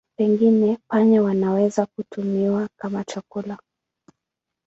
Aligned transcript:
Pengine 0.17 0.77
panya 0.87 1.21
wanaweza 1.21 1.85
kutumiwa 1.85 2.67
kwa 2.79 3.03
chakula. 3.03 3.57